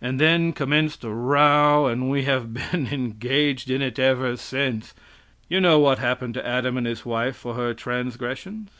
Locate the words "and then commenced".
0.00-1.04